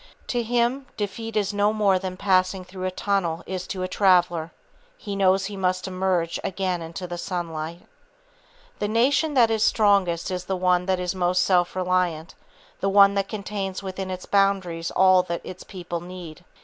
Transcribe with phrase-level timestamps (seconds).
[0.29, 4.51] To him, defeat is no more than passing through a tunnel is to a traveller,
[4.97, 7.83] he knows he must emerge again into the sunlight.
[8.79, 12.33] The nation that is strongest is the one that is most self reliant,
[12.79, 16.43] the one that contains within its boundaries all that its people need.